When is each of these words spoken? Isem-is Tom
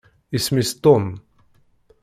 Isem-is 0.35 0.71
Tom 0.83 1.05